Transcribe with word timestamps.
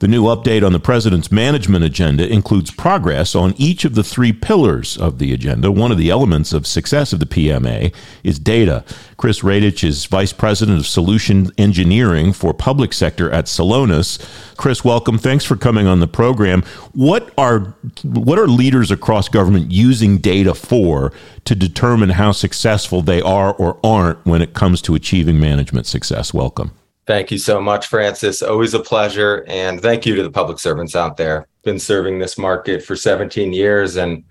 The 0.00 0.08
new 0.08 0.24
update 0.24 0.64
on 0.64 0.72
the 0.72 0.80
president's 0.80 1.30
management 1.30 1.84
agenda 1.84 2.26
includes 2.26 2.70
progress 2.70 3.34
on 3.34 3.52
each 3.58 3.84
of 3.84 3.94
the 3.94 4.02
three 4.02 4.32
pillars 4.32 4.96
of 4.96 5.18
the 5.18 5.30
agenda. 5.34 5.70
One 5.70 5.92
of 5.92 5.98
the 5.98 6.08
elements 6.08 6.54
of 6.54 6.66
success 6.66 7.12
of 7.12 7.20
the 7.20 7.26
PMA 7.26 7.94
is 8.24 8.38
data. 8.38 8.82
Chris 9.18 9.40
Radich 9.40 9.84
is 9.84 10.06
vice 10.06 10.32
president 10.32 10.78
of 10.78 10.86
solution 10.86 11.50
engineering 11.58 12.32
for 12.32 12.54
public 12.54 12.94
sector 12.94 13.30
at 13.30 13.44
Celonis. 13.44 14.18
Chris, 14.56 14.82
welcome. 14.82 15.18
Thanks 15.18 15.44
for 15.44 15.54
coming 15.54 15.86
on 15.86 16.00
the 16.00 16.08
program. 16.08 16.62
What 16.94 17.30
are 17.36 17.74
what 18.02 18.38
are 18.38 18.48
leaders 18.48 18.90
across 18.90 19.28
government 19.28 19.70
using 19.70 20.16
data 20.16 20.54
for 20.54 21.12
to 21.44 21.54
determine 21.54 22.08
how 22.08 22.32
successful 22.32 23.02
they 23.02 23.20
are 23.20 23.52
or 23.52 23.78
aren't 23.84 24.24
when 24.24 24.40
it 24.40 24.54
comes 24.54 24.80
to 24.80 24.94
achieving 24.94 25.38
management 25.38 25.84
success? 25.84 26.32
Welcome. 26.32 26.72
Thank 27.06 27.30
you 27.30 27.38
so 27.38 27.60
much, 27.60 27.86
Francis. 27.86 28.42
Always 28.42 28.74
a 28.74 28.80
pleasure. 28.80 29.44
And 29.48 29.80
thank 29.80 30.06
you 30.06 30.14
to 30.16 30.22
the 30.22 30.30
public 30.30 30.58
servants 30.58 30.94
out 30.94 31.16
there. 31.16 31.46
Been 31.64 31.78
serving 31.78 32.18
this 32.18 32.38
market 32.38 32.82
for 32.82 32.96
17 32.96 33.52
years, 33.52 33.96
and 33.96 34.24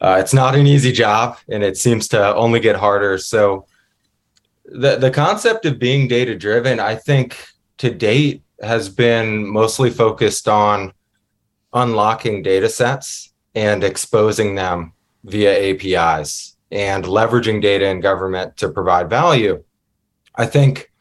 uh, 0.00 0.16
it's 0.18 0.34
not 0.34 0.54
an 0.54 0.66
easy 0.66 0.92
job, 0.92 1.38
and 1.48 1.62
it 1.62 1.76
seems 1.76 2.08
to 2.08 2.34
only 2.34 2.60
get 2.60 2.76
harder. 2.76 3.18
So, 3.18 3.66
the, 4.64 4.96
the 4.96 5.10
concept 5.10 5.66
of 5.66 5.78
being 5.78 6.08
data 6.08 6.36
driven, 6.36 6.80
I 6.80 6.94
think 6.94 7.36
to 7.78 7.90
date, 7.90 8.42
has 8.62 8.88
been 8.88 9.46
mostly 9.46 9.90
focused 9.90 10.48
on 10.48 10.92
unlocking 11.72 12.42
data 12.42 12.68
sets 12.68 13.32
and 13.54 13.82
exposing 13.82 14.54
them 14.54 14.92
via 15.24 15.72
APIs 15.72 16.56
and 16.70 17.04
leveraging 17.04 17.60
data 17.60 17.86
in 17.88 18.00
government 18.00 18.56
to 18.58 18.68
provide 18.68 19.10
value. 19.10 19.62
I 20.36 20.46
think 20.46 20.91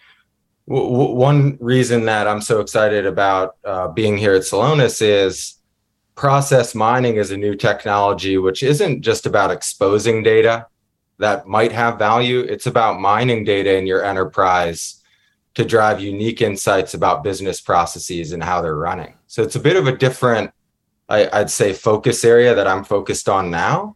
w- 0.67 1.13
one 1.13 1.57
reason 1.59 2.05
that 2.05 2.27
I'm 2.27 2.41
so 2.41 2.59
excited 2.59 3.05
about 3.05 3.55
uh, 3.65 3.87
being 3.89 4.17
here 4.17 4.33
at 4.33 4.43
Celonis 4.43 5.01
is 5.01 5.57
process 6.15 6.75
mining 6.75 7.15
is 7.15 7.31
a 7.31 7.37
new 7.37 7.55
technology 7.55 8.37
which 8.37 8.63
isn't 8.63 9.01
just 9.01 9.25
about 9.25 9.51
exposing 9.51 10.23
data 10.23 10.67
that 11.17 11.47
might 11.47 11.71
have 11.71 11.97
value. 11.99 12.39
It's 12.39 12.65
about 12.65 12.99
mining 12.99 13.43
data 13.43 13.75
in 13.75 13.87
your 13.87 14.03
enterprise 14.03 15.01
to 15.53 15.65
drive 15.65 15.99
unique 15.99 16.41
insights 16.41 16.93
about 16.93 17.23
business 17.23 17.59
processes 17.61 18.31
and 18.31 18.43
how 18.43 18.61
they're 18.61 18.75
running. 18.75 19.15
So 19.27 19.43
it's 19.43 19.55
a 19.55 19.59
bit 19.59 19.75
of 19.75 19.87
a 19.87 19.95
different, 19.95 20.51
I, 21.09 21.29
I'd 21.31 21.49
say, 21.49 21.73
focus 21.73 22.23
area 22.23 22.55
that 22.55 22.67
I'm 22.67 22.83
focused 22.83 23.27
on 23.27 23.51
now. 23.51 23.95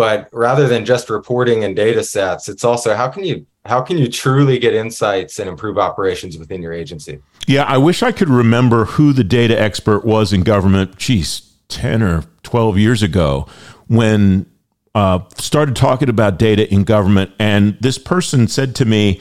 But 0.00 0.30
rather 0.32 0.66
than 0.66 0.86
just 0.86 1.10
reporting 1.10 1.62
and 1.62 1.76
data 1.76 2.02
sets, 2.02 2.48
it's 2.48 2.64
also 2.64 2.94
how 2.94 3.08
can 3.08 3.22
you 3.22 3.44
how 3.66 3.82
can 3.82 3.98
you 3.98 4.08
truly 4.08 4.58
get 4.58 4.72
insights 4.72 5.38
and 5.38 5.46
improve 5.46 5.76
operations 5.76 6.38
within 6.38 6.62
your 6.62 6.72
agency? 6.72 7.20
Yeah, 7.46 7.64
I 7.64 7.76
wish 7.76 8.02
I 8.02 8.10
could 8.10 8.30
remember 8.30 8.86
who 8.86 9.12
the 9.12 9.22
data 9.22 9.60
expert 9.60 10.02
was 10.06 10.32
in 10.32 10.40
government, 10.40 10.96
geez, 10.96 11.52
10 11.68 12.02
or 12.02 12.24
12 12.44 12.78
years 12.78 13.02
ago 13.02 13.46
when 13.88 14.46
uh, 14.94 15.18
started 15.36 15.76
talking 15.76 16.08
about 16.08 16.38
data 16.38 16.66
in 16.72 16.84
government. 16.84 17.32
And 17.38 17.76
this 17.82 17.98
person 17.98 18.48
said 18.48 18.74
to 18.76 18.86
me, 18.86 19.20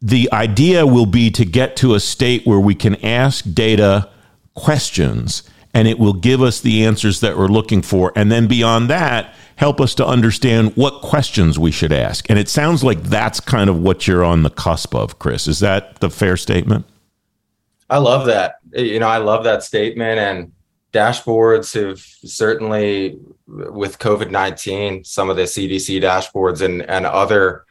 the 0.00 0.32
idea 0.32 0.86
will 0.86 1.04
be 1.04 1.30
to 1.32 1.44
get 1.44 1.76
to 1.76 1.92
a 1.92 2.00
state 2.00 2.46
where 2.46 2.58
we 2.58 2.74
can 2.74 2.96
ask 3.04 3.44
data 3.52 4.08
questions 4.54 5.42
and 5.74 5.86
it 5.86 5.98
will 5.98 6.14
give 6.14 6.40
us 6.40 6.60
the 6.60 6.86
answers 6.86 7.20
that 7.20 7.36
we're 7.36 7.48
looking 7.48 7.82
for. 7.82 8.12
And 8.16 8.32
then 8.32 8.46
beyond 8.46 8.88
that, 8.88 9.34
help 9.60 9.78
us 9.78 9.94
to 9.94 10.06
understand 10.06 10.74
what 10.74 11.02
questions 11.02 11.58
we 11.58 11.70
should 11.70 11.92
ask. 11.92 12.30
And 12.30 12.38
it 12.38 12.48
sounds 12.48 12.82
like 12.82 13.02
that's 13.02 13.40
kind 13.40 13.68
of 13.68 13.78
what 13.78 14.08
you're 14.08 14.24
on 14.24 14.42
the 14.42 14.48
cusp 14.48 14.94
of, 14.94 15.18
Chris. 15.18 15.46
Is 15.46 15.60
that 15.60 16.00
the 16.00 16.08
fair 16.08 16.38
statement? 16.38 16.86
I 17.90 17.98
love 17.98 18.24
that. 18.24 18.54
Eh, 18.74 18.84
you 18.84 18.98
know, 18.98 19.08
I 19.08 19.18
love 19.18 19.44
that 19.44 19.62
statement. 19.62 20.18
And 20.18 20.52
dashboards 20.94 21.74
have 21.74 21.98
certainly, 21.98 23.18
with 23.46 23.98
COVID 23.98 24.30
19, 24.30 25.04
some 25.04 25.28
of 25.28 25.36
the 25.36 25.42
CDC 25.42 26.02
dashboards 26.02 26.62
and, 26.62 26.80
and 26.88 27.04
other 27.04 27.66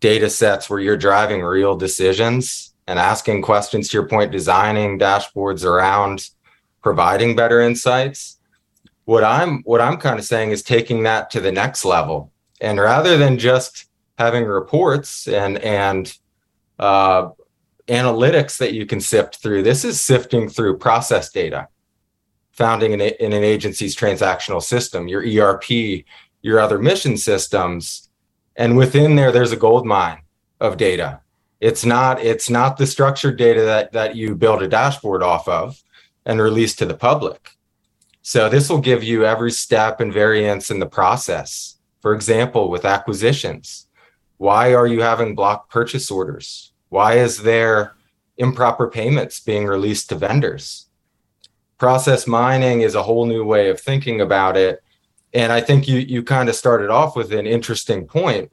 data 0.00 0.30
sets 0.30 0.70
where 0.70 0.80
you're 0.80 0.96
driving 0.96 1.42
real 1.42 1.76
decisions 1.76 2.72
and 2.86 2.98
asking 2.98 3.42
questions 3.42 3.90
to 3.90 3.98
your 3.98 4.08
point, 4.08 4.32
designing 4.32 4.98
dashboards 4.98 5.62
around 5.62 6.30
providing 6.80 7.36
better 7.36 7.60
insights 7.60 8.38
what 9.04 9.24
i'm 9.24 9.62
what 9.62 9.80
i'm 9.80 9.96
kind 9.96 10.18
of 10.18 10.24
saying 10.24 10.50
is 10.50 10.62
taking 10.62 11.02
that 11.02 11.30
to 11.30 11.40
the 11.40 11.52
next 11.52 11.84
level. 11.84 12.32
And 12.60 12.80
rather 12.80 13.18
than 13.18 13.38
just 13.38 13.86
having 14.18 14.44
reports 14.44 15.26
and 15.28 15.58
and 15.58 16.16
uh, 16.78 17.30
analytics 17.88 18.58
that 18.58 18.72
you 18.72 18.86
can 18.86 19.00
sift 19.00 19.36
through 19.36 19.62
this 19.62 19.84
is 19.84 20.00
sifting 20.00 20.48
through 20.48 20.78
process 20.78 21.30
data 21.30 21.68
found 22.52 22.82
in, 22.82 23.00
a, 23.00 23.08
in 23.22 23.32
an 23.32 23.44
agency's 23.44 23.94
transactional 23.94 24.62
system 24.62 25.06
your 25.06 25.22
erp 25.22 25.68
your 26.42 26.58
other 26.58 26.78
mission 26.78 27.16
systems 27.16 28.08
and 28.56 28.76
within 28.76 29.16
there 29.16 29.32
there's 29.32 29.52
a 29.52 29.56
gold 29.56 29.84
mine 29.84 30.18
of 30.60 30.76
data. 30.76 31.20
It's 31.60 31.84
not 31.84 32.20
it's 32.20 32.50
not 32.50 32.76
the 32.76 32.86
structured 32.86 33.36
data 33.36 33.62
that 33.62 33.92
that 33.92 34.16
you 34.16 34.34
build 34.34 34.62
a 34.62 34.68
dashboard 34.68 35.22
off 35.22 35.48
of 35.48 35.82
and 36.26 36.40
release 36.40 36.74
to 36.76 36.86
the 36.86 36.96
public 36.96 37.50
so 38.26 38.48
this 38.48 38.70
will 38.70 38.80
give 38.80 39.04
you 39.04 39.26
every 39.26 39.50
step 39.50 40.00
and 40.00 40.10
variance 40.10 40.70
in 40.70 40.78
the 40.78 40.86
process. 40.86 41.76
For 42.00 42.14
example, 42.14 42.70
with 42.70 42.86
acquisitions, 42.86 43.86
why 44.38 44.74
are 44.74 44.86
you 44.86 45.02
having 45.02 45.34
block 45.34 45.68
purchase 45.68 46.10
orders? 46.10 46.72
Why 46.88 47.18
is 47.18 47.42
there 47.42 47.96
improper 48.38 48.88
payments 48.88 49.40
being 49.40 49.66
released 49.66 50.08
to 50.08 50.14
vendors? 50.14 50.86
Process 51.76 52.26
mining 52.26 52.80
is 52.80 52.94
a 52.94 53.02
whole 53.02 53.26
new 53.26 53.44
way 53.44 53.68
of 53.68 53.78
thinking 53.78 54.22
about 54.22 54.56
it. 54.56 54.82
And 55.34 55.52
I 55.52 55.60
think 55.60 55.86
you 55.86 55.98
you 55.98 56.22
kind 56.22 56.48
of 56.48 56.54
started 56.54 56.88
off 56.88 57.16
with 57.16 57.30
an 57.30 57.46
interesting 57.46 58.06
point. 58.06 58.50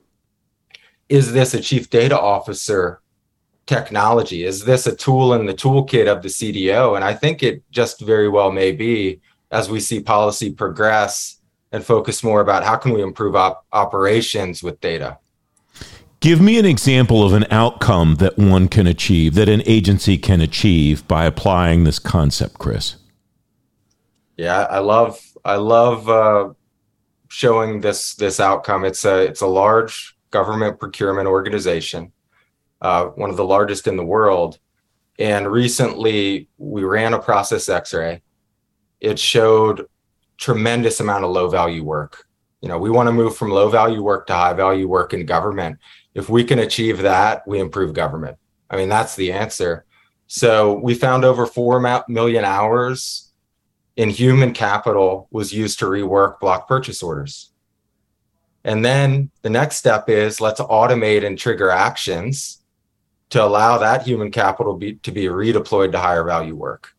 Is 1.07 1.31
this 1.31 1.53
a 1.53 1.61
chief 1.61 1.89
data 1.89 2.19
officer 2.19 3.01
technology? 3.67 4.43
Is 4.43 4.65
this 4.65 4.85
a 4.85 4.95
tool 4.95 5.33
in 5.33 5.45
the 5.45 5.53
toolkit 5.53 6.11
of 6.11 6.23
the 6.23 6.27
CDO? 6.27 6.97
And 6.97 7.05
I 7.05 7.13
think 7.13 7.41
it 7.41 7.63
just 7.71 8.01
very 8.01 8.27
well 8.27 8.51
may 8.51 8.73
be 8.73 9.21
as 9.51 9.69
we 9.69 9.79
see 9.79 9.99
policy 9.99 10.51
progress 10.51 11.39
and 11.71 11.83
focus 11.83 12.23
more 12.23 12.41
about 12.41 12.63
how 12.63 12.75
can 12.75 12.93
we 12.93 13.01
improve 13.01 13.35
op- 13.35 13.65
operations 13.71 14.63
with 14.63 14.79
data. 14.81 15.17
Give 16.19 16.39
me 16.39 16.59
an 16.59 16.65
example 16.65 17.25
of 17.25 17.33
an 17.33 17.45
outcome 17.49 18.15
that 18.15 18.37
one 18.37 18.67
can 18.67 18.85
achieve, 18.85 19.33
that 19.35 19.49
an 19.49 19.63
agency 19.65 20.17
can 20.17 20.39
achieve 20.39 21.07
by 21.07 21.25
applying 21.25 21.83
this 21.83 21.97
concept, 21.97 22.59
Chris. 22.59 22.97
Yeah, 24.37 24.61
I 24.69 24.79
love 24.79 25.19
I 25.43 25.55
love 25.55 26.07
uh, 26.09 26.53
showing 27.29 27.81
this 27.81 28.13
this 28.15 28.39
outcome. 28.39 28.85
It's 28.85 29.03
a 29.03 29.23
it's 29.23 29.41
a 29.41 29.47
large 29.47 30.15
government 30.29 30.79
procurement 30.79 31.27
organization, 31.27 32.11
uh, 32.81 33.05
one 33.05 33.31
of 33.31 33.37
the 33.37 33.43
largest 33.43 33.87
in 33.87 33.97
the 33.97 34.05
world. 34.05 34.59
And 35.17 35.51
recently, 35.51 36.49
we 36.57 36.83
ran 36.83 37.13
a 37.13 37.19
process 37.19 37.67
X-ray 37.67 38.21
it 39.01 39.19
showed 39.19 39.87
tremendous 40.37 40.99
amount 40.99 41.25
of 41.25 41.31
low 41.31 41.49
value 41.49 41.83
work. 41.83 42.25
You 42.61 42.69
know, 42.69 42.77
we 42.77 42.91
want 42.91 43.07
to 43.07 43.13
move 43.13 43.35
from 43.35 43.49
low 43.49 43.69
value 43.69 44.01
work 44.01 44.27
to 44.27 44.33
high 44.33 44.53
value 44.53 44.87
work 44.87 45.13
in 45.13 45.25
government. 45.25 45.79
If 46.13 46.29
we 46.29 46.43
can 46.43 46.59
achieve 46.59 46.99
that, 46.99 47.45
we 47.47 47.59
improve 47.59 47.93
government. 47.93 48.37
I 48.69 48.77
mean, 48.77 48.89
that's 48.89 49.15
the 49.15 49.33
answer. 49.33 49.85
So 50.27 50.75
we 50.75 50.93
found 50.93 51.25
over 51.25 51.45
4 51.45 52.05
million 52.07 52.45
hours 52.45 53.31
in 53.97 54.09
human 54.09 54.53
capital 54.53 55.27
was 55.31 55.51
used 55.51 55.79
to 55.79 55.85
rework 55.85 56.39
block 56.39 56.67
purchase 56.67 57.03
orders. 57.03 57.51
And 58.63 58.85
then 58.85 59.31
the 59.41 59.49
next 59.49 59.77
step 59.77 60.07
is 60.09 60.39
let's 60.39 60.61
automate 60.61 61.25
and 61.25 61.37
trigger 61.37 61.71
actions 61.71 62.63
to 63.31 63.43
allow 63.43 63.79
that 63.79 64.03
human 64.03 64.31
capital 64.31 64.77
be, 64.77 64.95
to 64.95 65.11
be 65.11 65.25
redeployed 65.25 65.91
to 65.93 65.99
higher 65.99 66.23
value 66.23 66.55
work. 66.55 66.93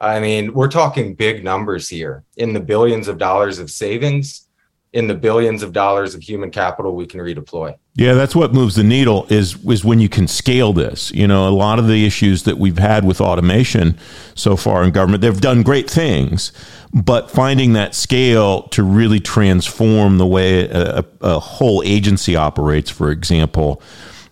I 0.00 0.20
mean, 0.20 0.52
we're 0.54 0.68
talking 0.68 1.14
big 1.14 1.42
numbers 1.42 1.88
here 1.88 2.24
in 2.36 2.52
the 2.52 2.60
billions 2.60 3.08
of 3.08 3.18
dollars 3.18 3.58
of 3.58 3.70
savings, 3.70 4.48
in 4.92 5.06
the 5.06 5.14
billions 5.14 5.62
of 5.62 5.72
dollars 5.72 6.14
of 6.14 6.22
human 6.22 6.50
capital 6.50 6.94
we 6.94 7.06
can 7.06 7.20
redeploy. 7.20 7.74
Yeah, 7.94 8.14
that's 8.14 8.34
what 8.34 8.54
moves 8.54 8.76
the 8.76 8.84
needle 8.84 9.26
is 9.28 9.62
is 9.66 9.84
when 9.84 10.00
you 10.00 10.08
can 10.08 10.28
scale 10.28 10.72
this. 10.72 11.10
You 11.10 11.26
know, 11.26 11.48
a 11.48 11.50
lot 11.50 11.78
of 11.78 11.88
the 11.88 12.06
issues 12.06 12.44
that 12.44 12.58
we've 12.58 12.78
had 12.78 13.04
with 13.04 13.20
automation 13.20 13.98
so 14.34 14.56
far 14.56 14.84
in 14.84 14.92
government, 14.92 15.20
they've 15.20 15.40
done 15.40 15.62
great 15.62 15.90
things, 15.90 16.52
but 16.94 17.30
finding 17.30 17.72
that 17.74 17.94
scale 17.94 18.62
to 18.68 18.82
really 18.82 19.20
transform 19.20 20.18
the 20.18 20.26
way 20.26 20.68
a, 20.68 21.04
a 21.20 21.38
whole 21.38 21.82
agency 21.84 22.36
operates, 22.36 22.90
for 22.90 23.10
example, 23.10 23.82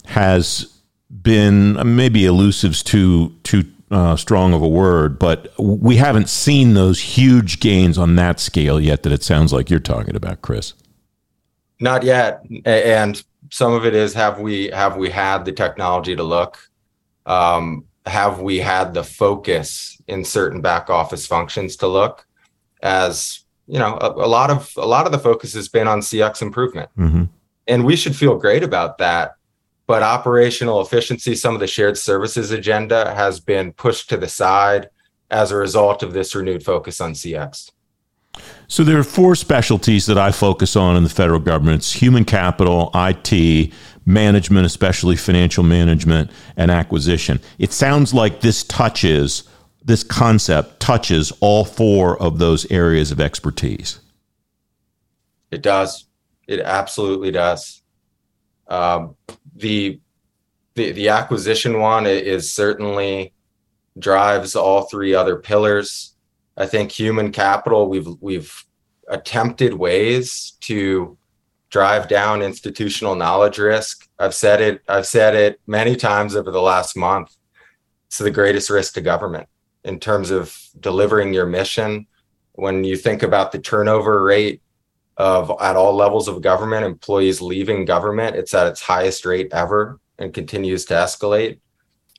has 0.07 0.73
been 1.11 1.77
uh, 1.77 1.85
maybe 1.85 2.25
elusive 2.25 2.77
to 2.85 3.31
to 3.43 3.65
uh, 3.91 4.17
strong 4.17 4.53
of 4.53 4.63
a 4.63 4.69
word, 4.69 5.19
but 5.19 5.53
we 5.59 5.97
haven't 5.97 6.29
seen 6.29 6.75
those 6.75 7.01
huge 7.01 7.61
gains 7.61 7.99
on 7.99 8.17
that 8.17 8.41
scale 8.41 8.81
yet 8.81 9.03
that 9.05 9.13
it 9.13 9.23
sounds 9.23 9.53
like 9.53 9.71
you're 9.71 9.79
talking 9.79 10.17
about, 10.17 10.43
Chris. 10.43 10.75
Not 11.79 12.03
yet, 12.03 12.45
and 12.65 13.23
some 13.51 13.73
of 13.73 13.85
it 13.85 13.95
is 13.95 14.15
have 14.15 14.41
we 14.41 14.69
have 14.69 14.97
we 14.97 15.11
had 15.11 15.45
the 15.45 15.53
technology 15.53 16.17
to 16.17 16.23
look. 16.23 16.59
Um, 17.27 17.85
have 18.07 18.41
we 18.41 18.59
had 18.59 18.95
the 18.95 19.05
focus 19.05 20.01
in 20.07 20.25
certain 20.25 20.61
back 20.61 20.89
office 20.89 21.27
functions 21.27 21.77
to 21.77 21.87
look 21.87 22.27
as 22.83 23.41
you 23.67 23.79
know 23.79 23.99
a, 24.01 24.11
a 24.11 24.29
lot 24.29 24.51
of 24.51 24.73
a 24.77 24.87
lot 24.87 25.07
of 25.07 25.13
the 25.13 25.19
focus 25.19 25.53
has 25.55 25.69
been 25.69 25.89
on 25.89 26.01
cx 26.01 26.41
improvement 26.41 26.89
mm-hmm. 26.97 27.25
and 27.67 27.85
we 27.85 27.97
should 27.97 28.15
feel 28.15 28.37
great 28.37 28.63
about 28.63 28.99
that 28.99 29.37
but 29.87 30.03
operational 30.03 30.81
efficiency 30.81 31.35
some 31.35 31.55
of 31.55 31.61
the 31.61 31.67
shared 31.67 31.97
services 31.97 32.51
agenda 32.51 33.15
has 33.15 33.41
been 33.41 33.73
pushed 33.73 34.09
to 34.09 34.17
the 34.17 34.29
side 34.29 34.89
as 35.31 35.51
a 35.51 35.57
result 35.57 36.03
of 36.03 36.13
this 36.13 36.35
renewed 36.35 36.65
focus 36.65 37.01
on 37.01 37.13
cx 37.13 37.71
so 38.69 38.85
there 38.85 38.99
are 38.99 39.05
four 39.05 39.35
specialties 39.35 40.07
that 40.07 40.19
I 40.19 40.33
focus 40.33 40.77
on 40.77 40.97
in 40.97 41.05
the 41.05 41.09
federal 41.09 41.41
government. 41.41 41.79
It's 41.79 41.93
human 41.93 42.25
capital, 42.25 42.91
IT, 42.95 43.73
management, 44.05 44.67
especially 44.67 45.17
financial 45.17 45.65
management, 45.65 46.31
and 46.57 46.71
acquisition. 46.71 47.41
It 47.59 47.73
sounds 47.73 48.15
like 48.15 48.41
this 48.41 48.63
touches, 48.65 49.45
this 49.85 50.03
concept 50.03 50.81
touches 50.81 51.33
all 51.41 51.65
four 51.65 52.21
of 52.21 52.39
those 52.39 52.71
areas 52.71 53.11
of 53.11 53.21
expertise. 53.21 54.01
It 55.51 55.63
does. 55.63 56.07
It 56.47 56.61
absolutely 56.61 57.31
does. 57.31 57.83
Um, 58.69 59.17
the, 59.57 60.01
the 60.75 60.93
the 60.93 61.09
acquisition 61.09 61.81
one 61.81 62.07
is 62.07 62.53
certainly 62.53 63.33
drives 63.99 64.55
all 64.55 64.83
three 64.83 65.15
other 65.15 65.37
pillars. 65.37 66.15
I 66.57 66.67
think 66.67 66.93
human 66.93 67.33
capital, 67.33 67.89
we've 67.89 68.09
we've 68.21 68.65
attempted 69.09 69.75
ways 69.75 70.53
to 70.61 71.17
drive 71.71 72.09
down 72.09 72.43
institutional 72.43 73.15
knowledge 73.15 73.59
risk. 73.59 74.09
I've 74.19 74.35
said 74.35 74.61
it, 74.61 74.83
I've 74.89 75.07
said 75.07 75.35
it 75.35 75.61
many 75.67 75.97
times 75.97 76.37
over 76.37 76.51
the 76.51 76.63
last 76.63 76.97
month. 76.97 77.37
It's 78.07 78.19
the 78.19 78.31
greatest 78.31 78.71
risk 78.71 78.95
to 78.95 79.01
government 79.01 79.49
in 79.85 79.99
terms 79.99 80.31
of 80.31 80.57
delivering 80.81 81.33
your 81.33 81.47
mission. 81.47 82.07
When 82.53 82.85
you 82.85 82.97
think 82.97 83.23
about 83.23 83.53
the 83.53 83.59
turnover 83.59 84.23
rate 84.23 84.63
of 85.17 85.51
at 85.61 85.77
all 85.77 85.95
levels 85.95 86.29
of 86.29 86.43
government, 86.43 86.85
employees 86.85 87.41
leaving 87.41 87.85
government, 87.85 88.37
it's 88.37 88.55
at 88.55 88.67
its 88.67 88.83
highest 88.83 89.25
rate 89.25 89.53
ever 89.53 89.99
and 90.19 90.35
continues 90.35 90.85
to 90.87 90.95
escalate. 90.95 91.59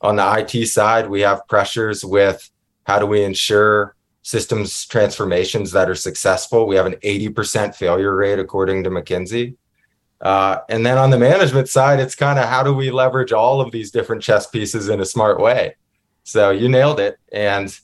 On 0.01 0.15
the 0.15 0.37
IT 0.39 0.67
side, 0.67 1.09
we 1.09 1.21
have 1.21 1.47
pressures 1.47 2.03
with 2.03 2.49
how 2.85 2.99
do 2.99 3.05
we 3.05 3.23
ensure 3.23 3.95
systems 4.21 4.85
transformations 4.85 5.71
that 5.71 5.89
are 5.89 5.95
successful. 5.95 6.67
We 6.67 6.75
have 6.75 6.85
an 6.85 6.95
80% 6.95 7.75
failure 7.75 8.15
rate, 8.15 8.39
according 8.39 8.83
to 8.83 8.89
McKinsey. 8.89 9.55
Uh, 10.19 10.59
and 10.69 10.85
then 10.85 10.97
on 10.97 11.11
the 11.11 11.17
management 11.17 11.69
side, 11.69 11.99
it's 11.99 12.15
kind 12.15 12.39
of 12.39 12.45
how 12.45 12.63
do 12.63 12.73
we 12.73 12.91
leverage 12.91 13.31
all 13.31 13.61
of 13.61 13.71
these 13.71 13.91
different 13.91 14.21
chess 14.21 14.47
pieces 14.47 14.89
in 14.89 14.99
a 14.99 15.05
smart 15.05 15.39
way? 15.39 15.75
So 16.23 16.49
you 16.49 16.67
nailed 16.67 16.99
it. 16.99 17.17
And 17.31 17.77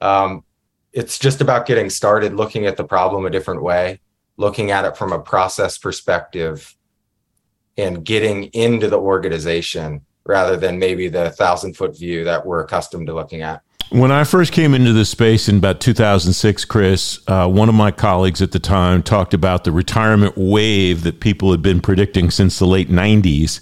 um, 0.00 0.44
it's 0.92 1.18
just 1.18 1.40
about 1.40 1.66
getting 1.66 1.90
started, 1.90 2.34
looking 2.34 2.66
at 2.66 2.76
the 2.76 2.84
problem 2.84 3.26
a 3.26 3.30
different 3.30 3.62
way, 3.62 4.00
looking 4.40 4.70
at 4.70 4.86
it 4.86 4.96
from 4.96 5.12
a 5.12 5.18
process 5.18 5.76
perspective, 5.76 6.74
and 7.76 8.04
getting 8.04 8.44
into 8.44 8.88
the 8.88 8.98
organization 8.98 10.00
rather 10.24 10.56
than 10.56 10.78
maybe 10.78 11.08
the 11.08 11.30
thousand 11.30 11.76
foot 11.76 11.96
view 11.96 12.24
that 12.24 12.44
we're 12.44 12.62
accustomed 12.62 13.06
to 13.06 13.14
looking 13.14 13.42
at. 13.42 13.62
When 13.90 14.12
I 14.12 14.24
first 14.24 14.52
came 14.52 14.72
into 14.72 14.92
this 14.92 15.10
space 15.10 15.48
in 15.48 15.56
about 15.56 15.80
2006, 15.80 16.64
Chris, 16.66 17.18
uh, 17.26 17.48
one 17.48 17.68
of 17.68 17.74
my 17.74 17.90
colleagues 17.90 18.40
at 18.40 18.52
the 18.52 18.60
time 18.60 19.02
talked 19.02 19.34
about 19.34 19.64
the 19.64 19.72
retirement 19.72 20.34
wave 20.36 21.02
that 21.02 21.20
people 21.20 21.50
had 21.50 21.60
been 21.60 21.80
predicting 21.80 22.30
since 22.30 22.58
the 22.58 22.66
late 22.66 22.88
90s 22.88 23.60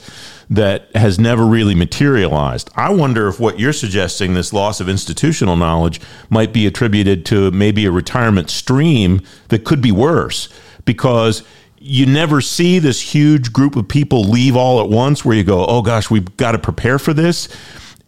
that 0.50 0.94
has 0.94 1.18
never 1.18 1.46
really 1.46 1.74
materialized. 1.74 2.70
I 2.76 2.90
wonder 2.90 3.28
if 3.28 3.40
what 3.40 3.58
you're 3.58 3.72
suggesting, 3.72 4.34
this 4.34 4.52
loss 4.52 4.80
of 4.80 4.88
institutional 4.88 5.56
knowledge, 5.56 6.00
might 6.28 6.52
be 6.52 6.66
attributed 6.66 7.24
to 7.26 7.50
maybe 7.50 7.86
a 7.86 7.90
retirement 7.90 8.50
stream 8.50 9.22
that 9.48 9.64
could 9.64 9.80
be 9.80 9.92
worse 9.92 10.48
because 10.84 11.42
you 11.78 12.06
never 12.06 12.40
see 12.40 12.78
this 12.78 13.00
huge 13.00 13.52
group 13.52 13.76
of 13.76 13.86
people 13.88 14.24
leave 14.24 14.56
all 14.56 14.80
at 14.80 14.88
once 14.88 15.24
where 15.24 15.36
you 15.36 15.44
go, 15.44 15.64
oh 15.66 15.82
gosh, 15.82 16.10
we've 16.10 16.36
got 16.36 16.52
to 16.52 16.58
prepare 16.58 16.98
for 16.98 17.12
this. 17.12 17.48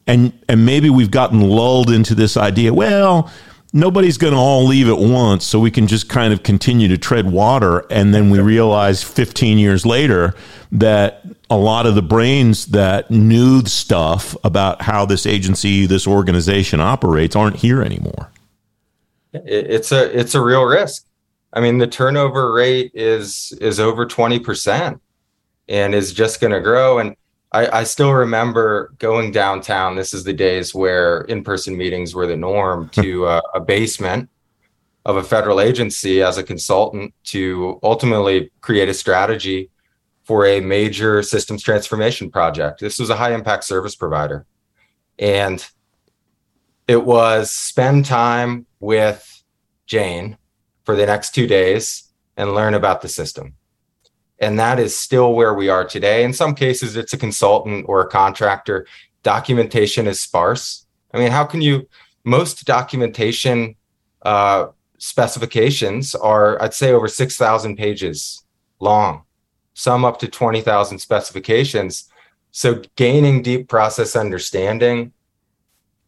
And 0.06 0.32
and 0.48 0.66
maybe 0.66 0.90
we've 0.90 1.10
gotten 1.10 1.40
lulled 1.40 1.90
into 1.90 2.14
this 2.14 2.36
idea 2.36 2.74
well 2.74 3.30
nobody's 3.72 4.18
going 4.18 4.32
to 4.32 4.38
all 4.38 4.64
leave 4.64 4.88
at 4.88 4.98
once 4.98 5.44
so 5.44 5.58
we 5.58 5.70
can 5.70 5.86
just 5.86 6.08
kind 6.08 6.32
of 6.32 6.42
continue 6.42 6.88
to 6.88 6.98
tread 6.98 7.30
water. 7.30 7.84
And 7.90 8.14
then 8.14 8.30
we 8.30 8.40
realize 8.40 9.02
15 9.02 9.58
years 9.58 9.86
later 9.86 10.34
that 10.72 11.24
a 11.48 11.56
lot 11.56 11.86
of 11.86 11.94
the 11.94 12.02
brains 12.02 12.66
that 12.66 13.10
knew 13.10 13.64
stuff 13.64 14.36
about 14.44 14.82
how 14.82 15.04
this 15.04 15.26
agency 15.26 15.86
this 15.86 16.06
organization 16.06 16.80
operates 16.80 17.36
aren't 17.36 17.56
here 17.56 17.82
anymore. 17.82 18.30
It's 19.32 19.92
a 19.92 20.18
it's 20.18 20.34
a 20.34 20.42
real 20.42 20.64
risk 20.64 21.06
i 21.52 21.60
mean 21.60 21.78
the 21.78 21.86
turnover 21.86 22.52
rate 22.52 22.90
is 22.94 23.52
is 23.60 23.80
over 23.80 24.06
20% 24.06 25.00
and 25.68 25.94
is 25.94 26.12
just 26.12 26.40
going 26.40 26.52
to 26.52 26.60
grow 26.60 26.98
and 26.98 27.16
I, 27.52 27.80
I 27.80 27.84
still 27.84 28.12
remember 28.12 28.94
going 28.98 29.32
downtown. 29.32 29.96
This 29.96 30.14
is 30.14 30.22
the 30.22 30.32
days 30.32 30.74
where 30.74 31.22
in-person 31.22 31.76
meetings 31.76 32.14
were 32.14 32.26
the 32.26 32.36
norm 32.36 32.88
to 32.90 33.26
uh, 33.26 33.40
a 33.54 33.60
basement 33.60 34.30
of 35.04 35.16
a 35.16 35.22
federal 35.22 35.60
agency 35.60 36.22
as 36.22 36.38
a 36.38 36.44
consultant 36.44 37.12
to 37.24 37.80
ultimately 37.82 38.50
create 38.60 38.88
a 38.88 38.94
strategy 38.94 39.70
for 40.22 40.46
a 40.46 40.60
major 40.60 41.22
systems 41.22 41.62
transformation 41.62 42.30
project. 42.30 42.80
This 42.80 42.98
was 42.98 43.10
a 43.10 43.16
high 43.16 43.34
impact 43.34 43.64
service 43.64 43.96
provider. 43.96 44.46
And 45.18 45.66
it 46.86 47.04
was 47.04 47.50
spend 47.50 48.04
time 48.04 48.66
with 48.78 49.42
Jane 49.86 50.36
for 50.90 50.96
the 50.96 51.06
next 51.06 51.32
two 51.36 51.46
days 51.46 52.10
and 52.36 52.52
learn 52.52 52.74
about 52.74 53.00
the 53.00 53.06
system. 53.06 53.54
And 54.40 54.58
that 54.58 54.80
is 54.80 54.98
still 54.98 55.34
where 55.34 55.54
we 55.54 55.68
are 55.68 55.84
today. 55.84 56.24
In 56.24 56.32
some 56.32 56.52
cases, 56.52 56.96
it's 56.96 57.12
a 57.12 57.16
consultant 57.16 57.84
or 57.88 58.00
a 58.00 58.08
contractor. 58.08 58.88
Documentation 59.22 60.08
is 60.08 60.20
sparse. 60.20 60.86
I 61.14 61.18
mean, 61.18 61.30
how 61.30 61.44
can 61.44 61.62
you, 61.62 61.88
most 62.24 62.64
documentation 62.64 63.76
uh, 64.22 64.66
specifications 64.98 66.16
are, 66.16 66.60
I'd 66.60 66.74
say, 66.74 66.90
over 66.90 67.06
6,000 67.06 67.76
pages 67.76 68.42
long, 68.80 69.22
some 69.74 70.04
up 70.04 70.18
to 70.18 70.26
20,000 70.26 70.98
specifications. 70.98 72.10
So 72.50 72.82
gaining 72.96 73.42
deep 73.42 73.68
process 73.68 74.16
understanding 74.16 75.12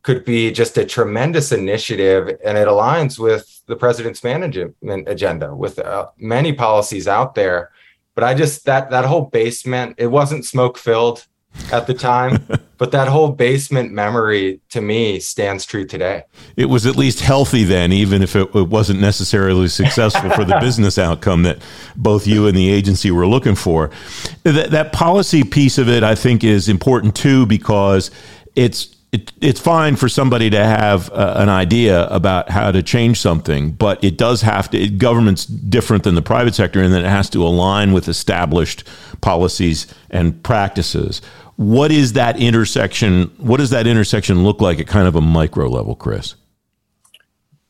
could 0.02 0.25
be 0.25 0.50
just 0.50 0.76
a 0.76 0.84
tremendous 0.84 1.52
initiative 1.52 2.37
and 2.44 2.58
it 2.58 2.66
aligns 2.69 3.19
with 3.19 3.62
the 3.66 3.76
president's 3.76 4.24
management 4.24 5.08
agenda 5.08 5.55
with 5.55 5.79
uh, 5.79 6.08
many 6.19 6.53
policies 6.53 7.06
out 7.06 7.34
there 7.34 7.70
but 8.15 8.24
I 8.24 8.34
just 8.34 8.65
that 8.67 8.91
that 8.91 9.05
whole 9.05 9.22
basement, 9.22 9.96
it 9.98 10.08
wasn't 10.08 10.44
smoke 10.44 10.76
filled 10.76 11.26
at 11.70 11.86
the 11.86 11.94
time, 11.94 12.46
but 12.79 12.93
that 12.93 13.08
whole 13.08 13.31
basement 13.31 13.93
memory 13.93 14.60
to 14.70 14.81
me 14.81 15.19
stands 15.19 15.65
true 15.65 15.86
today. 15.86 16.24
It 16.56 16.67
was 16.67 16.86
at 16.86 16.96
least 16.96 17.20
healthy 17.20 17.65
then, 17.65 17.93
even 17.93 18.22
if 18.22 18.36
it, 18.36 18.55
it 18.55 18.69
wasn't 18.69 19.00
necessarily 19.00 19.69
successful 19.69 20.31
for 20.31 20.44
the 20.44 20.58
business 20.60 20.98
outcome 20.98 21.43
that 21.44 21.62
both 21.96 22.26
you 22.26 22.46
and 22.46 22.56
the 22.56 22.70
agency 22.70 23.10
were 23.10 23.26
looking 23.26 23.55
for. 23.55 23.91
That, 24.43 24.70
that 24.70 24.93
policy 24.93 25.43
piece 25.43 25.79
of 25.79 25.88
it, 25.88 26.03
I 26.03 26.15
think, 26.15 26.44
is 26.44 26.69
important 26.69 27.17
too 27.17 27.46
because 27.46 28.10
it's 28.55 28.92
it, 29.12 29.31
it's 29.42 29.60
fine 29.60 29.96
for 29.96 30.08
somebody 30.08 30.48
to 30.48 30.64
have 30.64 31.10
uh, 31.12 31.34
an 31.36 31.50
idea 31.50 32.06
about 32.06 32.48
how 32.48 32.72
to 32.72 32.82
change 32.82 33.20
something, 33.20 33.72
but 33.72 34.02
it 34.02 34.16
does 34.16 34.40
have 34.40 34.70
to. 34.70 34.78
It, 34.78 34.96
government's 34.96 35.44
different 35.44 36.04
than 36.04 36.14
the 36.14 36.22
private 36.22 36.54
sector 36.54 36.82
in 36.82 36.90
that 36.92 37.04
it 37.04 37.08
has 37.08 37.28
to 37.31 37.46
align 37.46 37.92
with 37.92 38.08
established 38.08 38.84
policies 39.20 39.86
and 40.08 40.42
practices. 40.42 41.20
What 41.56 41.92
is 41.92 42.14
that 42.14 42.38
intersection? 42.38 43.24
What 43.36 43.58
does 43.58 43.69
that 43.70 43.86
intersection 43.86 44.44
look 44.44 44.62
like 44.62 44.81
at 44.81 44.86
kind 44.86 45.06
of 45.06 45.14
a 45.14 45.20
micro 45.20 45.69
level, 45.69 45.94
Chris? 45.94 46.34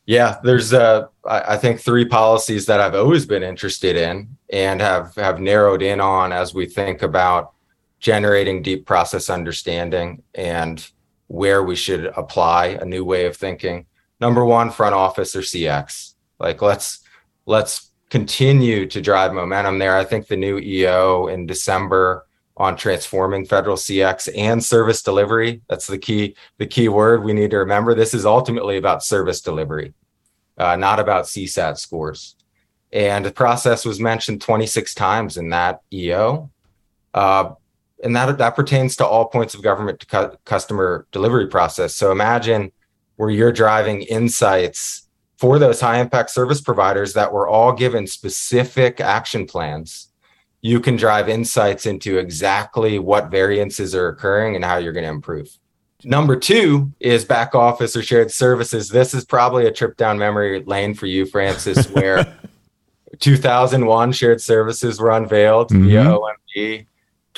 Yeah, 0.05 0.37
there's 0.43 0.73
uh, 0.73 1.07
I 1.25 1.57
think 1.57 1.81
three 1.81 2.05
policies 2.05 2.65
that 2.67 2.79
I've 2.79 2.95
always 2.95 3.25
been 3.25 3.43
interested 3.43 3.97
in 3.97 4.29
and 4.49 4.79
have 4.79 5.13
have 5.15 5.41
narrowed 5.41 5.81
in 5.81 5.99
on 5.99 6.31
as 6.31 6.53
we 6.53 6.67
think 6.67 7.01
about 7.01 7.51
generating 7.99 8.61
deep 8.61 8.85
process 8.85 9.29
understanding 9.29 10.23
and 10.35 10.89
where 11.33 11.63
we 11.63 11.75
should 11.75 12.05
apply 12.15 12.77
a 12.79 12.85
new 12.85 13.03
way 13.03 13.25
of 13.25 13.35
thinking. 13.35 13.87
Number 14.21 14.45
one, 14.45 14.69
front 14.69 14.93
office 14.93 15.35
or 15.35 15.41
CX. 15.41 16.13
Like 16.37 16.61
let's 16.61 16.99
let's 17.47 17.89
continue 18.11 18.85
to 18.85 19.01
drive 19.01 19.33
momentum 19.33 19.79
there. 19.79 19.97
I 19.97 20.03
think 20.03 20.27
the 20.27 20.37
new 20.37 20.59
EO 20.59 21.25
in 21.29 21.47
December 21.47 22.27
on 22.55 22.77
transforming 22.77 23.47
federal 23.47 23.77
CX 23.77 24.29
and 24.37 24.63
service 24.63 25.01
delivery. 25.01 25.63
That's 25.67 25.87
the 25.87 25.97
key, 25.97 26.35
the 26.59 26.67
key 26.67 26.87
word 26.87 27.23
we 27.23 27.33
need 27.33 27.49
to 27.49 27.57
remember. 27.57 27.95
This 27.95 28.13
is 28.13 28.27
ultimately 28.27 28.77
about 28.77 29.03
service 29.03 29.41
delivery, 29.41 29.95
uh, 30.59 30.75
not 30.75 30.99
about 30.99 31.25
CSAT 31.25 31.79
scores. 31.79 32.35
And 32.91 33.25
the 33.25 33.31
process 33.31 33.85
was 33.85 33.99
mentioned 33.99 34.41
26 34.41 34.93
times 34.93 35.37
in 35.37 35.49
that 35.49 35.81
EO. 35.91 36.51
Uh, 37.11 37.53
and 38.03 38.15
that 38.15 38.37
that 38.37 38.55
pertains 38.55 38.95
to 38.97 39.05
all 39.05 39.25
points 39.25 39.55
of 39.55 39.61
government 39.61 39.99
to 40.01 40.05
cu- 40.05 40.37
customer 40.45 41.07
delivery 41.11 41.47
process. 41.47 41.95
So 41.95 42.11
imagine 42.11 42.71
where 43.15 43.29
you're 43.29 43.51
driving 43.51 44.01
insights 44.01 45.07
for 45.37 45.59
those 45.59 45.81
high 45.81 45.99
impact 45.99 46.29
service 46.29 46.61
providers 46.61 47.13
that 47.13 47.31
were 47.31 47.47
all 47.47 47.73
given 47.73 48.07
specific 48.07 48.99
action 48.99 49.45
plans. 49.45 50.09
You 50.61 50.79
can 50.79 50.95
drive 50.95 51.27
insights 51.27 51.85
into 51.85 52.17
exactly 52.17 52.99
what 52.99 53.31
variances 53.31 53.93
are 53.95 54.07
occurring 54.07 54.55
and 54.55 54.63
how 54.63 54.77
you're 54.77 54.93
going 54.93 55.03
to 55.03 55.09
improve. 55.09 55.57
Number 56.05 56.35
two 56.35 56.91
is 56.99 57.23
back 57.23 57.55
office 57.55 57.95
or 57.95 58.03
shared 58.03 58.31
services. 58.31 58.89
This 58.89 59.13
is 59.13 59.25
probably 59.25 59.65
a 59.65 59.71
trip 59.71 59.95
down 59.95 60.17
memory 60.17 60.63
lane 60.65 60.93
for 60.93 61.05
you, 61.05 61.25
Francis, 61.25 61.89
where 61.89 62.37
2001 63.19 64.11
shared 64.11 64.41
services 64.41 64.99
were 64.99 65.11
unveiled 65.11 65.69
mm-hmm. 65.69 65.87
via 65.87 66.03
OMB. 66.03 66.85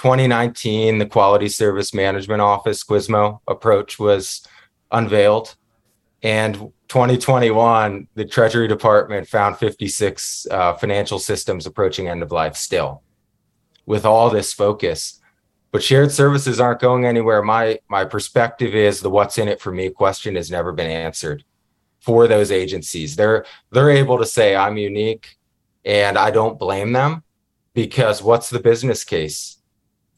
2019, 0.05 0.99
the 0.99 1.07
Quality 1.07 1.49
Service 1.49 1.91
Management 1.91 2.39
Office 2.39 2.83
QSMO 2.83 3.39
approach 3.47 3.97
was 3.97 4.47
unveiled. 4.91 5.55
And 6.21 6.53
2021, 6.89 8.07
the 8.13 8.25
Treasury 8.25 8.67
Department 8.67 9.27
found 9.27 9.57
56 9.57 10.45
uh, 10.51 10.73
financial 10.73 11.17
systems 11.17 11.65
approaching 11.65 12.07
end 12.07 12.21
of 12.21 12.31
life 12.31 12.55
still 12.55 13.01
with 13.87 14.05
all 14.05 14.29
this 14.29 14.53
focus. 14.53 15.21
But 15.71 15.81
shared 15.81 16.11
services 16.11 16.59
aren't 16.59 16.81
going 16.81 17.05
anywhere. 17.05 17.41
My 17.41 17.79
my 17.87 18.05
perspective 18.05 18.75
is 18.75 19.01
the 19.01 19.09
what's 19.09 19.39
in 19.39 19.47
it 19.47 19.59
for 19.59 19.71
me 19.71 19.89
question 19.89 20.35
has 20.35 20.51
never 20.51 20.71
been 20.71 20.91
answered 20.91 21.43
for 21.99 22.27
those 22.27 22.51
agencies. 22.51 23.15
They're 23.15 23.43
they're 23.71 23.89
able 23.89 24.19
to 24.19 24.25
say 24.27 24.55
I'm 24.55 24.77
unique 24.77 25.39
and 25.83 26.15
I 26.15 26.29
don't 26.29 26.59
blame 26.59 26.91
them 26.91 27.23
because 27.73 28.21
what's 28.21 28.51
the 28.51 28.59
business 28.59 29.03
case 29.03 29.54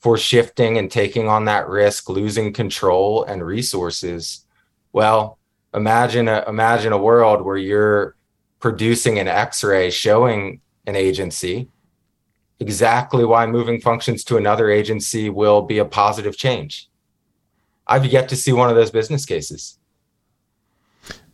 for 0.07 0.17
shifting 0.17 0.77
and 0.77 0.89
taking 0.89 1.27
on 1.27 1.43
that 1.43 1.67
risk, 1.67 2.07
losing 2.07 2.53
control 2.53 3.25
and 3.25 3.45
resources? 3.45 4.45
Well, 4.93 5.37
imagine 5.73 6.29
a, 6.29 6.45
imagine 6.47 6.93
a 6.93 6.97
world 6.97 7.41
where 7.41 7.57
you're 7.57 8.15
producing 8.61 9.19
an 9.19 9.27
x-ray 9.27 9.89
showing 9.89 10.61
an 10.85 10.95
agency 10.95 11.67
exactly 12.61 13.25
why 13.25 13.45
moving 13.47 13.81
functions 13.81 14.23
to 14.23 14.37
another 14.37 14.71
agency 14.71 15.29
will 15.29 15.61
be 15.61 15.77
a 15.77 15.83
positive 15.83 16.37
change. 16.37 16.89
I've 17.85 18.05
yet 18.05 18.29
to 18.29 18.37
see 18.37 18.53
one 18.53 18.69
of 18.69 18.77
those 18.77 18.91
business 18.91 19.25
cases. 19.25 19.77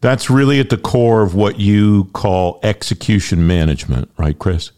That's 0.01 0.31
really 0.31 0.59
at 0.59 0.71
the 0.71 0.77
core 0.77 1.21
of 1.21 1.35
what 1.35 1.59
you 1.59 2.05
call 2.05 2.59
execution 2.63 3.45
management, 3.45 4.09
right, 4.17 4.39
Chris? 4.39 4.71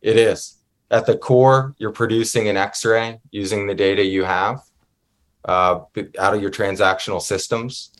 It 0.00 0.16
is. 0.16 0.58
At 0.92 1.06
the 1.06 1.16
core, 1.16 1.74
you're 1.78 1.90
producing 1.90 2.48
an 2.48 2.58
x 2.58 2.84
ray 2.84 3.18
using 3.30 3.66
the 3.66 3.74
data 3.74 4.04
you 4.04 4.24
have 4.24 4.60
uh, 5.46 5.80
out 6.18 6.34
of 6.34 6.42
your 6.42 6.50
transactional 6.50 7.20
systems. 7.20 7.92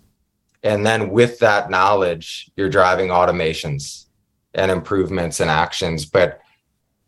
And 0.62 0.84
then 0.84 1.08
with 1.08 1.38
that 1.38 1.70
knowledge, 1.70 2.50
you're 2.54 2.68
driving 2.68 3.08
automations 3.08 4.06
and 4.54 4.70
improvements 4.70 5.40
and 5.40 5.50
actions. 5.50 6.04
But 6.04 6.40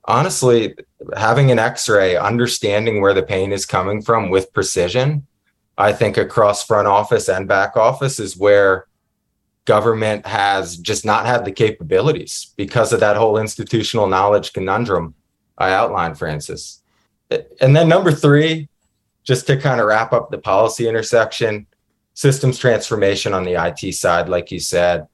honestly, 0.07 0.75
having 1.15 1.51
an 1.51 1.59
x 1.59 1.87
ray, 1.87 2.17
understanding 2.17 3.03
where 3.03 3.15
the 3.15 3.23
pain 3.23 3.53
is 3.53 3.67
coming 3.67 4.01
from 4.01 4.31
with 4.31 4.55
precision, 4.55 5.27
I 5.77 5.93
think 5.93 6.17
across 6.17 6.65
front 6.65 6.89
office 6.89 7.29
and 7.29 7.47
back 7.47 7.77
office 7.77 8.19
is 8.19 8.39
where 8.39 8.87
government 9.67 10.27
has 10.27 10.79
just 10.79 11.05
not 11.05 11.27
had 11.27 11.45
the 11.45 11.53
capabilities 11.53 12.55
because 12.57 12.95
of 12.95 13.01
that 13.01 13.19
whole 13.19 13.37
institutional 13.39 14.07
knowledge 14.07 14.55
conundrum 14.55 15.15
I 15.59 15.73
outlined, 15.73 16.19
Francis. 16.19 16.83
And 17.61 17.75
then 17.75 17.89
number 17.89 18.13
three, 18.13 18.69
just 19.23 19.47
to 19.47 19.57
kind 19.57 19.81
of 19.81 19.87
wrap 19.87 20.13
up 20.13 20.31
the 20.31 20.39
policy 20.39 20.89
intersection, 20.89 21.67
systems 22.15 22.59
transformation 22.59 23.33
on 23.33 23.45
the 23.45 23.55
IT 23.55 23.95
side, 23.95 24.29
like 24.29 24.51
you 24.51 24.61
said. 24.61 25.07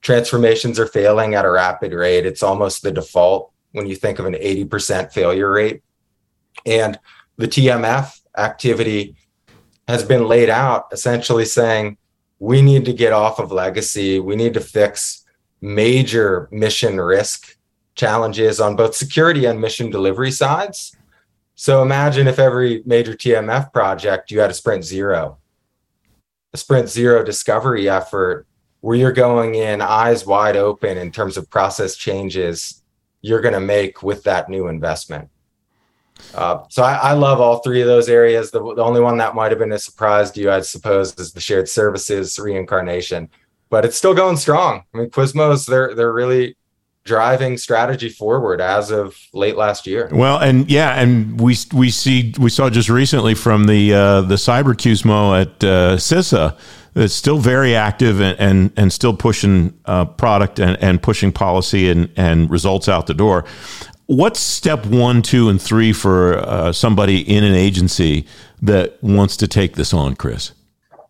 Transformations 0.00 0.78
are 0.78 0.86
failing 0.86 1.34
at 1.34 1.44
a 1.44 1.50
rapid 1.50 1.92
rate. 1.92 2.26
It's 2.26 2.42
almost 2.42 2.82
the 2.82 2.92
default 2.92 3.52
when 3.72 3.86
you 3.86 3.96
think 3.96 4.18
of 4.18 4.26
an 4.26 4.34
80% 4.34 5.12
failure 5.12 5.50
rate. 5.50 5.82
And 6.64 6.98
the 7.36 7.48
TMF 7.48 8.20
activity 8.36 9.16
has 9.88 10.02
been 10.02 10.26
laid 10.26 10.48
out 10.48 10.86
essentially 10.92 11.44
saying 11.44 11.98
we 12.38 12.62
need 12.62 12.84
to 12.84 12.92
get 12.92 13.12
off 13.12 13.38
of 13.38 13.52
legacy. 13.52 14.20
We 14.20 14.36
need 14.36 14.54
to 14.54 14.60
fix 14.60 15.24
major 15.60 16.48
mission 16.52 17.00
risk 17.00 17.56
challenges 17.94 18.60
on 18.60 18.76
both 18.76 18.94
security 18.94 19.44
and 19.44 19.60
mission 19.60 19.90
delivery 19.90 20.30
sides. 20.30 20.96
So 21.54 21.82
imagine 21.82 22.26
if 22.26 22.38
every 22.38 22.82
major 22.84 23.14
TMF 23.14 23.72
project 23.72 24.30
you 24.30 24.40
had 24.40 24.50
a 24.50 24.54
sprint 24.54 24.84
zero, 24.84 25.38
a 26.52 26.56
sprint 26.56 26.88
zero 26.88 27.22
discovery 27.22 27.88
effort 27.88 28.46
where 28.80 28.96
you're 28.96 29.12
going 29.12 29.54
in 29.54 29.80
eyes 29.80 30.26
wide 30.26 30.56
open 30.56 30.98
in 30.98 31.10
terms 31.10 31.36
of 31.36 31.48
process 31.48 31.96
changes 31.96 32.82
you're 33.22 33.40
going 33.40 33.54
to 33.54 33.60
make 33.60 34.02
with 34.02 34.22
that 34.24 34.50
new 34.50 34.68
investment. 34.68 35.30
Uh, 36.34 36.62
so 36.68 36.82
I, 36.82 36.94
I, 36.94 37.12
love 37.12 37.40
all 37.40 37.58
three 37.60 37.80
of 37.80 37.86
those 37.86 38.08
areas. 38.08 38.50
The, 38.50 38.60
the 38.60 38.82
only 38.82 39.00
one 39.00 39.16
that 39.16 39.34
might 39.34 39.50
have 39.50 39.58
been 39.58 39.72
a 39.72 39.78
surprise 39.78 40.30
to 40.32 40.40
you, 40.40 40.50
I 40.50 40.60
suppose, 40.60 41.18
is 41.18 41.32
the 41.32 41.40
shared 41.40 41.68
services 41.68 42.38
reincarnation, 42.38 43.30
but 43.70 43.84
it's 43.84 43.96
still 43.96 44.14
going 44.14 44.36
strong. 44.36 44.84
I 44.94 44.98
mean, 44.98 45.10
QSMOs 45.10 45.66
they're 45.66 45.94
they're 45.94 46.12
really 46.12 46.56
driving 47.04 47.58
strategy 47.58 48.08
forward 48.08 48.60
as 48.60 48.90
of 48.90 49.16
late 49.32 49.56
last 49.56 49.86
year. 49.86 50.08
Well, 50.12 50.38
and 50.38 50.70
yeah, 50.70 51.00
and 51.00 51.40
we 51.40 51.56
we 51.72 51.90
see 51.90 52.34
we 52.38 52.50
saw 52.50 52.70
just 52.70 52.88
recently 52.88 53.34
from 53.34 53.66
the 53.66 53.92
uh, 53.92 54.20
the 54.22 54.36
Cyber 54.36 54.74
QSMO 54.74 55.40
at 55.40 55.64
uh, 55.64 55.96
CISA 55.96 56.56
that's 56.94 57.14
still 57.14 57.38
very 57.38 57.76
active 57.76 58.20
and 58.20 58.38
and, 58.40 58.72
and 58.76 58.92
still 58.92 59.14
pushing 59.14 59.78
uh, 59.84 60.06
product 60.06 60.58
and, 60.58 60.82
and 60.82 61.02
pushing 61.02 61.30
policy 61.30 61.90
and, 61.90 62.10
and 62.16 62.50
results 62.50 62.88
out 62.88 63.06
the 63.06 63.14
door. 63.14 63.44
What's 64.06 64.40
step 64.40 64.84
one, 64.84 65.22
two, 65.22 65.48
and 65.48 65.60
three 65.60 65.92
for 65.92 66.38
uh, 66.38 66.72
somebody 66.72 67.20
in 67.20 67.42
an 67.42 67.54
agency 67.54 68.26
that 68.60 69.02
wants 69.02 69.36
to 69.38 69.48
take 69.48 69.76
this 69.76 69.94
on, 69.94 70.14
Chris? 70.14 70.52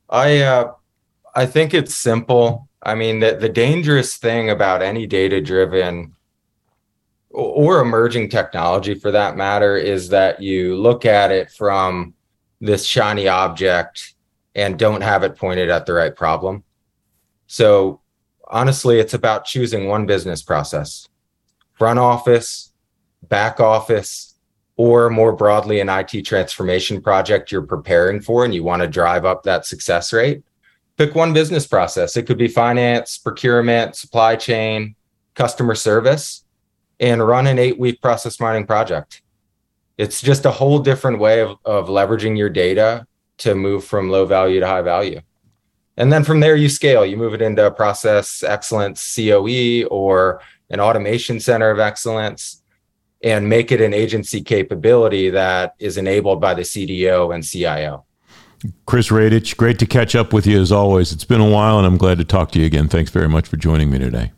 I 0.09 0.43
uh, 0.43 0.73
I 1.35 1.47
think 1.47 1.75
it's 1.75 1.95
simple. 1.95 2.69
I 2.85 2.95
mean, 2.95 3.21
the, 3.21 3.37
the 3.37 3.49
dangerous 3.49 4.17
thing 4.17 4.50
about 4.50 4.83
any 4.83 5.07
data 5.07 5.41
driven 5.41 6.14
or 7.31 7.81
emerging 7.81 8.29
technology 8.29 8.95
for 8.95 9.11
that 9.11 9.37
matter 9.37 9.76
is 9.76 10.11
that 10.11 10.41
you 10.41 10.76
look 10.76 11.05
at 11.05 11.33
it 11.33 11.50
from 11.50 12.14
this 12.61 12.85
shiny 12.85 13.26
object 13.26 14.14
and 14.55 14.79
don't 14.79 15.00
have 15.00 15.25
it 15.25 15.37
pointed 15.37 15.71
at 15.71 15.87
the 15.87 15.93
right 15.93 16.14
problem. 16.14 16.62
So, 17.47 18.00
honestly, 18.49 19.00
it's 19.00 19.14
about 19.14 19.47
choosing 19.47 19.88
one 19.88 20.07
business 20.07 20.43
process 20.43 21.09
front 21.73 21.99
office, 21.99 22.73
back 23.29 23.59
office, 23.59 24.35
or 24.76 25.11
more 25.11 25.33
broadly, 25.33 25.81
an 25.81 25.88
IT 25.88 26.23
transformation 26.23 27.00
project 27.00 27.50
you're 27.50 27.62
preparing 27.62 28.21
for 28.21 28.45
and 28.45 28.55
you 28.55 28.62
want 28.62 28.81
to 28.83 28.88
drive 28.88 29.25
up 29.25 29.43
that 29.43 29.67
success 29.67 30.12
rate, 30.12 30.43
pick 30.97 31.15
one 31.15 31.33
business 31.33 31.67
process. 31.67 32.17
It 32.17 32.27
could 32.27 32.39
be 32.39 32.49
finance, 32.49 33.19
procurement, 33.19 33.97
supply 33.97 34.37
chain, 34.37 34.95
customer 35.35 35.75
service, 35.75 36.45
and 37.01 37.27
run 37.27 37.47
an 37.47 37.59
eight 37.59 37.79
week 37.79 38.01
process 38.01 38.39
mining 38.41 38.67
project. 38.67 39.23
It's 39.99 40.21
just 40.21 40.45
a 40.45 40.51
whole 40.51 40.79
different 40.79 41.19
way 41.19 41.41
of, 41.41 41.57
of 41.65 41.89
leveraging 41.89 42.37
your 42.37 42.51
data 42.51 43.07
to 43.39 43.55
move 43.55 43.85
from 43.85 44.11
low 44.11 44.27
value 44.27 44.61
to 44.61 44.67
high 44.67 44.83
value. 44.83 45.21
And 45.97 46.13
then 46.13 46.25
from 46.25 46.41
there, 46.41 46.57
you 46.57 46.69
scale, 46.69 47.07
you 47.07 47.17
move 47.17 47.35
it 47.35 47.43
into 47.43 47.67
a 47.67 47.71
process 47.71 48.43
excellence 48.43 49.15
COE 49.15 49.85
or 49.91 50.41
an 50.71 50.81
automation 50.81 51.39
center 51.39 51.71
of 51.71 51.79
excellence 51.79 52.63
and 53.23 53.49
make 53.49 53.73
it 53.73 53.81
an 53.81 53.95
agency 53.95 54.43
capability 54.43 55.31
that 55.31 55.75
is 55.79 55.97
enabled 55.97 56.41
by 56.41 56.55
the 56.55 56.63
CDO 56.63 57.35
and 57.35 57.45
CIO. 57.45 58.05
Chris 58.87 59.09
Radich, 59.09 59.56
great 59.56 59.78
to 59.78 59.87
catch 59.87 60.14
up 60.14 60.33
with 60.33 60.47
you 60.47 60.61
as 60.61 60.73
always. 60.73 61.12
It's 61.12 61.25
been 61.25 61.40
a 61.40 61.49
while 61.49 61.78
and 61.78 61.87
I'm 61.87 61.97
glad 61.97 62.18
to 62.18 62.25
talk 62.25 62.50
to 62.52 62.59
you 62.59 62.66
again. 62.66 62.88
Thanks 62.88 63.11
very 63.11 63.28
much 63.28 63.49
for 63.49 63.56
joining 63.56 63.90
me 63.90 63.99
today. 63.99 64.33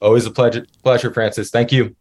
Always 0.00 0.26
a 0.26 0.30
pleasure, 0.30 0.66
pleasure 0.82 1.12
Francis. 1.12 1.50
Thank 1.50 1.72
you. 1.72 1.94